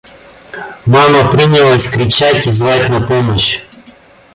Мама 0.87 1.29
принялась 1.31 1.87
кричать 1.87 2.47
и 2.47 2.51
звать 2.51 2.89
на 2.89 3.01
помощь. 3.01 3.61